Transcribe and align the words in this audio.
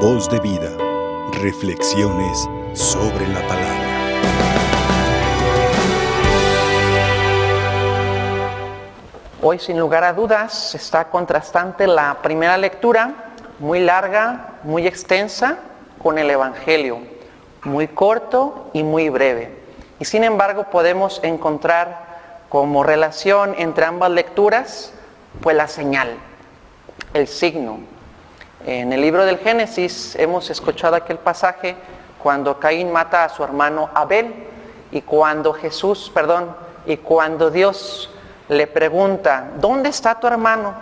Voz 0.00 0.28
de 0.28 0.38
vida. 0.40 0.76
Reflexiones 1.40 2.46
sobre 2.74 3.26
la 3.28 3.40
palabra. 3.48 3.86
Hoy 9.40 9.58
sin 9.58 9.78
lugar 9.78 10.04
a 10.04 10.12
dudas 10.12 10.74
está 10.74 11.08
contrastante 11.08 11.86
la 11.86 12.18
primera 12.20 12.58
lectura, 12.58 13.32
muy 13.58 13.80
larga, 13.80 14.58
muy 14.64 14.86
extensa, 14.86 15.60
con 16.02 16.18
el 16.18 16.30
Evangelio, 16.30 16.98
muy 17.64 17.88
corto 17.88 18.68
y 18.74 18.82
muy 18.82 19.08
breve. 19.08 19.56
Y 19.98 20.04
sin 20.04 20.24
embargo 20.24 20.64
podemos 20.64 21.20
encontrar 21.24 22.04
como 22.50 22.84
relación 22.84 23.54
entre 23.56 23.86
ambas 23.86 24.10
lecturas, 24.10 24.92
pues 25.40 25.56
la 25.56 25.68
señal, 25.68 26.18
el 27.14 27.26
signo. 27.26 27.95
En 28.66 28.92
el 28.92 29.00
libro 29.00 29.24
del 29.24 29.38
Génesis 29.38 30.16
hemos 30.16 30.50
escuchado 30.50 30.96
aquel 30.96 31.18
pasaje 31.18 31.76
cuando 32.20 32.58
Caín 32.58 32.90
mata 32.90 33.22
a 33.22 33.28
su 33.28 33.44
hermano 33.44 33.90
Abel 33.94 34.34
y 34.90 35.02
cuando 35.02 35.52
Jesús, 35.52 36.10
perdón, 36.12 36.52
y 36.84 36.96
cuando 36.96 37.52
Dios 37.52 38.10
le 38.48 38.66
pregunta, 38.66 39.50
¿dónde 39.60 39.90
está 39.90 40.18
tu 40.18 40.26
hermano? 40.26 40.74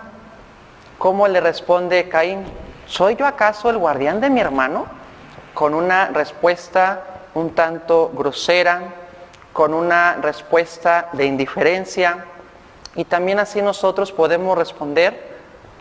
¿Cómo 0.97 1.27
le 1.27 1.39
responde 1.39 2.09
Caín? 2.09 2.43
¿Soy 2.87 3.17
yo 3.17 3.27
acaso 3.27 3.69
el 3.69 3.77
guardián 3.77 4.19
de 4.19 4.31
mi 4.31 4.39
hermano? 4.39 4.87
Con 5.53 5.75
una 5.75 6.07
respuesta 6.07 7.03
un 7.35 7.53
tanto 7.53 8.11
grosera, 8.15 8.81
con 9.53 9.75
una 9.75 10.15
respuesta 10.15 11.09
de 11.13 11.27
indiferencia 11.27 12.25
y 12.95 13.05
también 13.05 13.37
así 13.37 13.61
nosotros 13.61 14.11
podemos 14.11 14.57
responder 14.57 15.35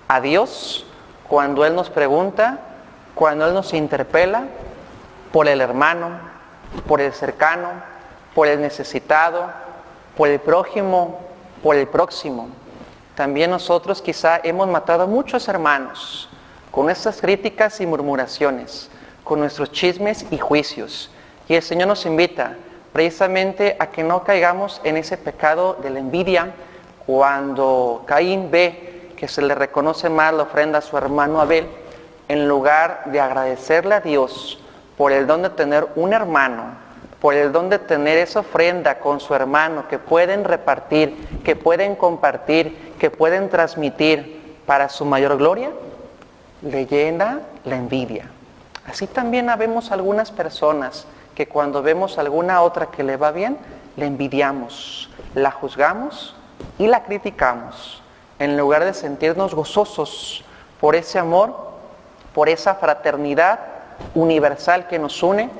a 0.07 0.21
Dios 0.21 0.85
cuando 1.29 1.65
Él 1.65 1.75
nos 1.75 1.91
pregunta, 1.91 2.59
cuando 3.15 3.47
Él 3.47 3.55
nos 3.55 3.73
interpela 3.73 4.45
por 5.33 5.49
el 5.49 5.61
hermano, 5.61 6.11
por 6.87 7.01
el 7.01 7.13
cercano, 7.13 7.69
por 8.35 8.49
el 8.49 8.61
necesitado, 8.61 9.47
por 10.17 10.29
el 10.29 10.41
prójimo, 10.41 11.21
por 11.63 11.77
el 11.77 11.89
próximo. 11.89 12.49
También 13.15 13.51
nosotros 13.51 14.03
quizá 14.03 14.41
hemos 14.43 14.69
matado 14.69 15.05
a 15.05 15.07
muchos 15.07 15.49
hermanos 15.49 16.29
con 16.71 16.87
nuestras 16.87 17.21
críticas 17.21 17.81
y 17.81 17.87
murmuraciones, 17.87 18.91
con 19.23 19.39
nuestros 19.39 19.71
chismes 19.71 20.27
y 20.31 20.39
juicios. 20.39 21.11
Y 21.49 21.55
el 21.55 21.63
Señor 21.63 21.89
nos 21.89 22.05
invita 22.07 22.57
precisamente 22.93 23.77
a 23.79 23.89
que 23.89 24.03
no 24.03 24.25
caigamos 24.25 24.81
en 24.85 24.97
ese 24.97 25.17
pecado 25.17 25.79
de 25.83 25.91
la 25.91 26.01
envidia 26.01 26.53
cuando 27.07 28.03
Caín 28.07 28.51
ve 28.51 28.84
que 29.17 29.29
se 29.29 29.43
le 29.43 29.55
reconoce 29.55 30.09
mal 30.09 30.37
la 30.37 30.45
ofrenda 30.45 30.79
a 30.79 30.83
su 30.83 30.97
hermano 30.97 31.41
Abel, 31.41 31.69
en 32.29 32.49
lugar 32.49 33.03
de 33.07 33.21
agradecerle 33.21 33.95
a 33.95 34.01
Dios 34.01 34.59
por 34.97 35.13
el 35.13 35.27
don 35.27 35.43
de 35.43 35.51
tener 35.51 35.87
un 35.97 36.13
hermano, 36.13 36.65
por 37.21 37.35
el 37.35 37.53
don 37.53 37.71
de 37.71 37.79
tener 37.79 38.19
esa 38.19 38.41
ofrenda 38.41 38.99
con 38.99 39.21
su 39.21 39.35
hermano 39.35 39.89
que 39.89 39.99
pueden 39.99 40.45
repartir, 40.45 41.17
que 41.43 41.57
pueden 41.57 41.97
compartir, 41.97 42.95
que 42.99 43.11
pueden 43.11 43.49
transmitir 43.49 44.57
para 44.67 44.89
su 44.89 45.05
mayor 45.05 45.37
gloria, 45.39 45.71
le 46.63 46.87
llena 46.87 47.41
la 47.65 47.77
envidia. 47.77 48.31
Así 48.87 49.07
también 49.07 49.49
habemos 49.49 49.91
algunas 49.91 50.31
personas 50.31 51.07
que 51.35 51.49
cuando 51.49 51.83
vemos 51.83 52.19
alguna 52.19 52.63
otra 52.63 52.87
que 52.87 53.03
le 53.03 53.17
va 53.17 53.33
bien, 53.33 53.59
le 53.97 54.07
envidiamos, 54.07 55.11
la 55.35 55.51
juzgamos 55.51 56.37
y 56.79 56.87
la 56.87 57.05
criticamos, 57.05 58.03
en 58.39 58.57
lugar 58.57 58.85
de 58.85 58.95
sentirnos 58.95 59.55
gozosos 59.55 60.45
por 60.81 60.97
ese 60.97 61.19
amor, 61.19 61.55
por 62.35 62.49
esa 62.49 62.75
fraternidad 62.75 63.61
universal 64.15 64.87
que 64.89 64.99
nos 64.99 65.23
une, 65.23 65.51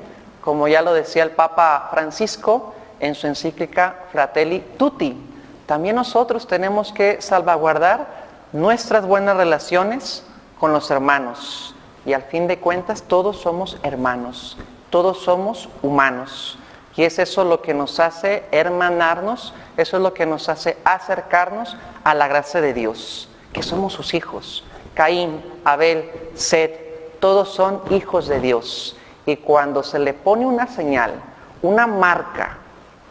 como 0.41 0.67
ya 0.67 0.81
lo 0.81 0.93
decía 0.93 1.23
el 1.23 1.31
Papa 1.31 1.87
Francisco 1.91 2.73
en 2.99 3.15
su 3.15 3.27
encíclica 3.27 3.95
Fratelli 4.11 4.59
Tutti. 4.77 5.17
También 5.65 5.95
nosotros 5.95 6.47
tenemos 6.47 6.91
que 6.91 7.21
salvaguardar 7.21 8.07
nuestras 8.51 9.05
buenas 9.05 9.37
relaciones 9.37 10.23
con 10.59 10.71
los 10.71 10.91
hermanos. 10.91 11.75
Y 12.05 12.13
al 12.13 12.23
fin 12.23 12.47
de 12.47 12.59
cuentas 12.59 13.01
todos 13.03 13.37
somos 13.37 13.79
hermanos 13.81 14.57
todos 14.95 15.23
somos 15.23 15.67
humanos. 15.81 16.57
Y 16.95 17.03
es 17.03 17.19
eso 17.19 17.43
lo 17.43 17.61
que 17.61 17.73
nos 17.73 17.99
hace 17.99 18.43
hermanarnos, 18.51 19.53
eso 19.77 19.97
es 19.97 20.03
lo 20.03 20.13
que 20.13 20.25
nos 20.25 20.47
hace 20.47 20.77
acercarnos 20.85 21.75
a 22.03 22.13
la 22.13 22.27
gracia 22.27 22.61
de 22.61 22.73
Dios, 22.73 23.29
que 23.51 23.63
somos 23.63 23.93
sus 23.93 24.13
hijos. 24.13 24.63
Caín, 24.93 25.43
Abel, 25.65 26.09
Seth, 26.35 27.19
todos 27.19 27.49
son 27.49 27.81
hijos 27.89 28.27
de 28.27 28.39
Dios. 28.39 28.97
Y 29.25 29.37
cuando 29.37 29.83
se 29.83 29.99
le 29.99 30.13
pone 30.13 30.45
una 30.45 30.67
señal, 30.67 31.13
una 31.61 31.85
marca, 31.85 32.59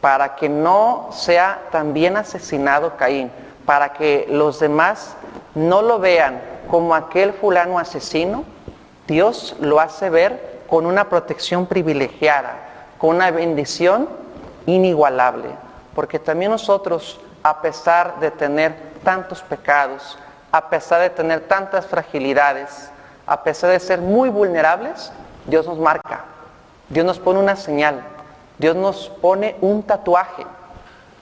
para 0.00 0.36
que 0.36 0.48
no 0.48 1.08
sea 1.12 1.62
también 1.70 2.16
asesinado 2.16 2.96
Caín, 2.96 3.30
para 3.64 3.94
que 3.94 4.26
los 4.28 4.60
demás 4.60 5.16
no 5.54 5.82
lo 5.82 5.98
vean 5.98 6.40
como 6.70 6.94
aquel 6.94 7.32
fulano 7.32 7.78
asesino, 7.78 8.44
Dios 9.06 9.56
lo 9.60 9.80
hace 9.80 10.10
ver 10.10 10.60
con 10.68 10.86
una 10.86 11.08
protección 11.08 11.66
privilegiada, 11.66 12.56
con 13.04 13.16
una 13.16 13.30
bendición 13.30 14.08
inigualable. 14.64 15.50
Porque 15.94 16.18
también 16.18 16.50
nosotros, 16.50 17.20
a 17.42 17.60
pesar 17.60 18.18
de 18.18 18.30
tener 18.30 18.74
tantos 19.04 19.42
pecados, 19.42 20.18
a 20.50 20.70
pesar 20.70 21.02
de 21.02 21.10
tener 21.10 21.40
tantas 21.40 21.84
fragilidades, 21.84 22.90
a 23.26 23.42
pesar 23.42 23.72
de 23.72 23.78
ser 23.78 24.00
muy 24.00 24.30
vulnerables, 24.30 25.12
Dios 25.44 25.66
nos 25.66 25.78
marca, 25.78 26.24
Dios 26.88 27.04
nos 27.04 27.18
pone 27.18 27.40
una 27.40 27.56
señal, 27.56 28.02
Dios 28.56 28.74
nos 28.74 29.10
pone 29.20 29.56
un 29.60 29.82
tatuaje 29.82 30.46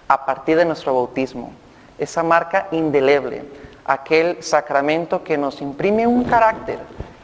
a 0.06 0.25
partir 0.25 0.56
de 0.59 0.65
nuestro 0.65 0.94
bautismo, 0.94 1.53
esa 1.98 2.22
marca 2.22 2.69
indeleble, 2.71 3.44
aquel 3.84 4.41
sacramento 4.41 5.25
que 5.25 5.37
nos 5.37 5.60
imprime 5.60 6.06
un 6.06 6.22
carácter, 6.22 6.78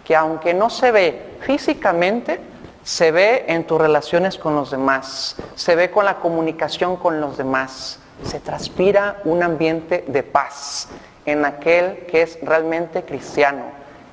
que 0.05 0.17
aunque 0.17 0.53
no 0.53 0.69
se 0.69 0.91
ve 0.91 1.37
físicamente, 1.43 2.48
se 2.83 3.11
ve 3.13 3.45
en 3.49 3.67
tus 3.67 3.81
relaciones 3.81 4.39
con 4.39 4.55
los 4.55 4.71
demás, 4.71 5.37
se 5.55 5.75
ve 5.75 5.91
con 5.91 6.05
la 6.05 6.17
comunicación 6.17 6.97
con 6.97 7.21
los 7.21 7.37
demás, 7.37 7.99
se 8.25 8.41
transpira 8.41 9.21
un 9.25 9.43
ambiente 9.43 10.05
de 10.09 10.23
paz 10.23 10.89
en 11.25 11.45
aquel 11.45 12.07
que 12.07 12.23
es 12.23 12.39
realmente 12.43 13.05
cristiano 13.05 13.65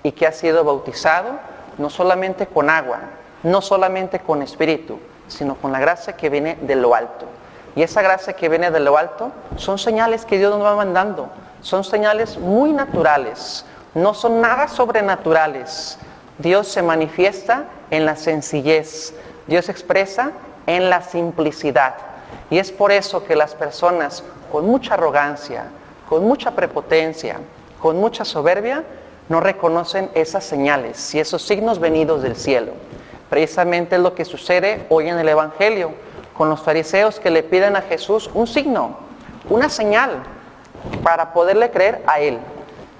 y 0.03 0.11
que 0.11 0.27
ha 0.27 0.31
sido 0.31 0.63
bautizado 0.63 1.39
no 1.77 1.89
solamente 1.89 2.47
con 2.47 2.69
agua, 2.69 2.99
no 3.43 3.61
solamente 3.61 4.19
con 4.19 4.41
espíritu, 4.41 4.99
sino 5.27 5.55
con 5.55 5.71
la 5.71 5.79
gracia 5.79 6.15
que 6.15 6.29
viene 6.29 6.57
de 6.61 6.75
lo 6.75 6.95
alto. 6.95 7.25
Y 7.75 7.83
esa 7.83 8.01
gracia 8.01 8.33
que 8.33 8.49
viene 8.49 8.71
de 8.71 8.79
lo 8.79 8.97
alto 8.97 9.31
son 9.57 9.77
señales 9.77 10.25
que 10.25 10.37
Dios 10.37 10.51
nos 10.51 10.65
va 10.65 10.75
mandando, 10.75 11.29
son 11.61 11.83
señales 11.83 12.37
muy 12.37 12.71
naturales, 12.71 13.65
no 13.93 14.13
son 14.13 14.39
nada 14.39 14.67
sobrenaturales. 14.67 15.97
Dios 16.37 16.67
se 16.67 16.81
manifiesta 16.81 17.65
en 17.91 18.05
la 18.05 18.17
sencillez, 18.17 19.13
Dios 19.47 19.69
expresa 19.69 20.31
en 20.67 20.89
la 20.89 21.01
simplicidad. 21.01 21.95
Y 22.49 22.57
es 22.57 22.71
por 22.71 22.91
eso 22.91 23.23
que 23.23 23.35
las 23.35 23.55
personas 23.55 24.23
con 24.51 24.65
mucha 24.65 24.95
arrogancia, 24.95 25.65
con 26.09 26.23
mucha 26.25 26.51
prepotencia, 26.51 27.39
con 27.81 27.97
mucha 27.97 28.25
soberbia, 28.25 28.83
no 29.29 29.39
reconocen 29.39 30.11
esas 30.13 30.43
señales 30.43 31.15
y 31.15 31.19
esos 31.19 31.41
signos 31.41 31.79
venidos 31.79 32.21
del 32.21 32.35
cielo. 32.35 32.73
Precisamente 33.29 33.95
es 33.95 34.01
lo 34.01 34.13
que 34.13 34.25
sucede 34.25 34.85
hoy 34.89 35.09
en 35.09 35.17
el 35.17 35.29
Evangelio 35.29 35.93
con 36.37 36.49
los 36.49 36.61
fariseos 36.61 37.19
que 37.19 37.31
le 37.31 37.43
piden 37.43 37.75
a 37.75 37.81
Jesús 37.81 38.29
un 38.33 38.45
signo, 38.45 38.97
una 39.49 39.69
señal 39.69 40.23
para 41.01 41.33
poderle 41.33 41.71
creer 41.71 42.03
a 42.07 42.19
Él. 42.19 42.39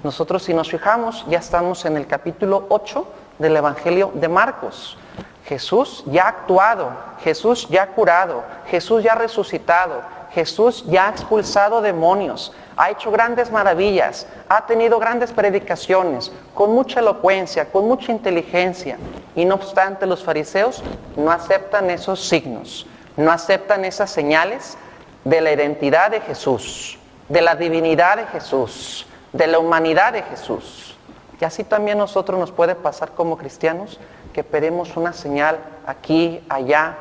Nosotros 0.02 0.42
si 0.42 0.54
nos 0.54 0.70
fijamos 0.70 1.24
ya 1.28 1.38
estamos 1.38 1.84
en 1.84 1.96
el 1.96 2.06
capítulo 2.06 2.66
8 2.70 3.06
del 3.38 3.56
Evangelio 3.56 4.10
de 4.14 4.28
Marcos. 4.28 4.96
Jesús 5.44 6.02
ya 6.06 6.24
ha 6.24 6.28
actuado, 6.28 6.90
Jesús 7.22 7.68
ya 7.68 7.84
ha 7.84 7.86
curado, 7.88 8.42
Jesús 8.68 9.02
ya 9.02 9.12
ha 9.12 9.16
resucitado, 9.16 10.02
Jesús 10.32 10.84
ya 10.86 11.06
ha 11.06 11.10
expulsado 11.10 11.80
demonios, 11.80 12.52
ha 12.76 12.90
hecho 12.90 13.10
grandes 13.10 13.50
maravillas, 13.50 14.26
ha 14.48 14.66
tenido 14.66 14.98
grandes 14.98 15.32
predicaciones, 15.32 16.32
con 16.54 16.72
mucha 16.72 17.00
elocuencia, 17.00 17.70
con 17.70 17.86
mucha 17.86 18.10
inteligencia. 18.10 18.98
Y 19.34 19.44
no 19.44 19.54
obstante 19.54 20.06
los 20.06 20.24
fariseos 20.24 20.82
no 21.16 21.30
aceptan 21.30 21.90
esos 21.90 22.28
signos, 22.28 22.86
no 23.16 23.30
aceptan 23.30 23.84
esas 23.84 24.10
señales 24.10 24.76
de 25.24 25.40
la 25.40 25.52
identidad 25.52 26.10
de 26.10 26.20
Jesús, 26.20 26.98
de 27.28 27.40
la 27.40 27.54
divinidad 27.54 28.16
de 28.16 28.26
Jesús 28.26 29.06
de 29.36 29.46
la 29.46 29.58
humanidad 29.58 30.12
de 30.12 30.22
Jesús. 30.22 30.95
Y 31.40 31.44
así 31.44 31.64
también 31.64 31.98
nosotros 31.98 32.38
nos 32.38 32.50
puede 32.50 32.74
pasar 32.74 33.12
como 33.12 33.36
cristianos 33.36 34.00
que 34.32 34.44
pedimos 34.44 34.96
una 34.96 35.12
señal 35.12 35.58
aquí, 35.86 36.44
allá, 36.48 36.96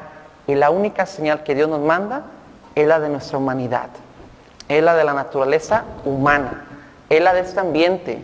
y 0.48 0.56
la 0.56 0.70
única 0.70 1.06
señal 1.06 1.44
que 1.44 1.56
Dios 1.56 1.70
nos 1.70 1.82
manda 1.82 2.24
es 2.76 2.88
la 2.88 3.00
de 3.00 3.10
nuestra 3.10 3.38
humanidad, 3.38 3.90
es 4.68 4.84
la 4.84 4.96
de 4.96 5.04
la 5.04 5.14
naturaleza 5.14 5.86
humana, 6.04 6.66
es 7.10 7.22
la 7.22 7.34
de 7.34 7.42
este 7.42 7.60
ambiente 7.60 8.22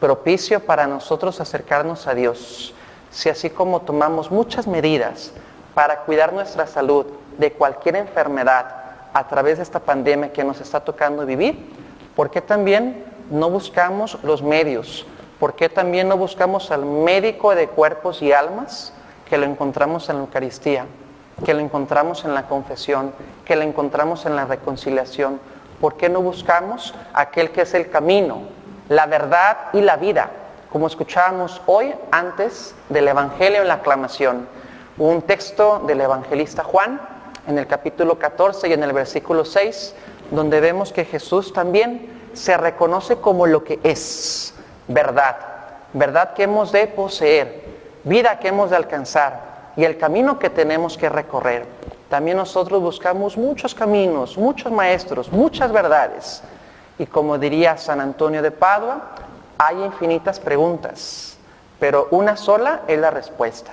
propicio 0.00 0.60
para 0.64 0.86
nosotros 0.86 1.40
acercarnos 1.40 2.06
a 2.06 2.14
Dios. 2.14 2.74
si 3.10 3.28
así 3.30 3.48
como 3.50 3.80
tomamos 3.80 4.30
muchas 4.30 4.66
medidas 4.66 5.32
para 5.74 6.00
cuidar 6.00 6.32
nuestra 6.32 6.66
salud 6.66 7.06
de 7.38 7.52
cualquier 7.52 7.96
enfermedad 7.96 8.66
a 9.14 9.26
través 9.28 9.56
de 9.56 9.62
esta 9.62 9.80
pandemia 9.80 10.32
que 10.32 10.44
nos 10.44 10.60
está 10.60 10.80
tocando 10.80 11.24
vivir, 11.24 11.72
¿por 12.14 12.30
qué 12.30 12.40
también 12.42 13.04
no 13.30 13.50
buscamos 13.50 14.18
los 14.22 14.42
medios? 14.42 15.06
¿Por 15.38 15.54
qué 15.54 15.68
también 15.68 16.08
no 16.08 16.16
buscamos 16.16 16.70
al 16.70 16.84
médico 16.84 17.54
de 17.54 17.68
cuerpos 17.68 18.22
y 18.22 18.32
almas 18.32 18.92
que 19.28 19.38
lo 19.38 19.46
encontramos 19.46 20.08
en 20.08 20.16
la 20.16 20.22
Eucaristía, 20.22 20.86
que 21.44 21.54
lo 21.54 21.60
encontramos 21.60 22.24
en 22.24 22.34
la 22.34 22.48
confesión, 22.48 23.12
que 23.44 23.54
lo 23.54 23.62
encontramos 23.62 24.26
en 24.26 24.34
la 24.34 24.46
reconciliación? 24.46 25.40
¿Por 25.80 25.96
qué 25.96 26.08
no 26.08 26.22
buscamos 26.22 26.92
aquel 27.14 27.50
que 27.50 27.62
es 27.62 27.74
el 27.74 27.88
camino, 27.88 28.40
la 28.88 29.06
verdad 29.06 29.58
y 29.72 29.80
la 29.80 29.96
vida? 29.96 30.30
Como 30.72 30.88
escuchábamos 30.88 31.62
hoy 31.66 31.94
antes 32.10 32.74
del 32.88 33.06
Evangelio 33.06 33.62
en 33.62 33.68
la 33.68 33.74
aclamación, 33.74 34.48
un 34.98 35.22
texto 35.22 35.84
del 35.86 36.00
evangelista 36.00 36.64
Juan 36.64 37.00
en 37.46 37.56
el 37.56 37.68
capítulo 37.68 38.18
14 38.18 38.68
y 38.68 38.72
en 38.72 38.82
el 38.82 38.92
versículo 38.92 39.44
6, 39.44 39.94
donde 40.32 40.60
vemos 40.60 40.92
que 40.92 41.04
Jesús 41.04 41.52
también 41.52 42.30
se 42.32 42.56
reconoce 42.56 43.16
como 43.18 43.46
lo 43.46 43.62
que 43.62 43.78
es, 43.84 44.54
verdad, 44.88 45.36
verdad 45.92 46.32
que 46.32 46.44
hemos 46.44 46.72
de 46.72 46.86
poseer, 46.86 47.62
vida 48.04 48.38
que 48.38 48.48
hemos 48.48 48.70
de 48.70 48.76
alcanzar 48.76 49.72
y 49.76 49.84
el 49.84 49.96
camino 49.98 50.38
que 50.38 50.50
tenemos 50.50 50.96
que 50.96 51.08
recorrer. 51.08 51.66
También 52.08 52.38
nosotros 52.38 52.80
buscamos 52.80 53.36
muchos 53.36 53.74
caminos, 53.74 54.36
muchos 54.36 54.72
maestros, 54.72 55.30
muchas 55.30 55.70
verdades. 55.70 56.42
Y 56.98 57.06
como 57.06 57.38
diría 57.38 57.76
San 57.76 58.00
Antonio 58.00 58.42
de 58.42 58.50
Padua, 58.50 59.10
hay 59.58 59.82
infinitas 59.84 60.40
preguntas, 60.40 61.36
pero 61.78 62.08
una 62.10 62.36
sola 62.36 62.80
es 62.88 62.98
la 62.98 63.10
respuesta. 63.10 63.72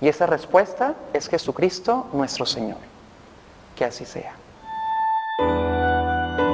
Y 0.00 0.08
esa 0.08 0.26
respuesta 0.26 0.94
es 1.12 1.28
Jesucristo 1.28 2.06
nuestro 2.12 2.44
Señor. 2.44 2.78
Que 3.76 3.84
así 3.84 4.04
sea. 4.04 4.34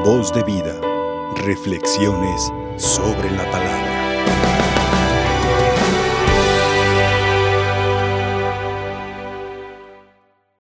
Voz 0.04 0.32
de 0.32 0.42
vida. 0.42 0.74
Reflexiones 1.44 2.52
sobre 2.76 3.30
la 3.30 3.50
palabra. 3.50 3.95